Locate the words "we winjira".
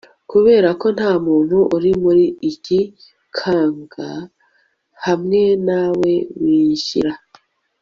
5.99-7.13